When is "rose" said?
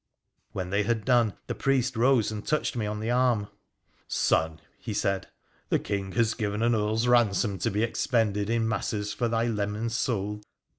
1.95-2.31